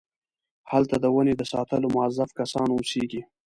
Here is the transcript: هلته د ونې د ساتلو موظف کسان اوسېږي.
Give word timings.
هلته 0.71 0.95
د 1.03 1.05
ونې 1.15 1.33
د 1.37 1.43
ساتلو 1.53 1.87
موظف 1.95 2.29
کسان 2.39 2.67
اوسېږي. 2.73 3.21